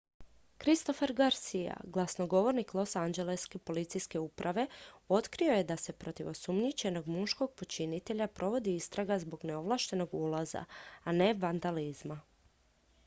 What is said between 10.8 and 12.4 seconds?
a ne vandalizma